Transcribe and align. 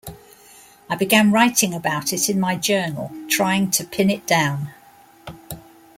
I 0.89 0.95
began 0.95 1.31
writing 1.31 1.75
about 1.75 2.11
it 2.11 2.27
in 2.27 2.39
my 2.39 2.55
journal, 2.55 3.11
trying 3.29 3.69
to 3.69 3.83
pin 3.83 4.09
it 4.09 4.25
down. 4.25 4.73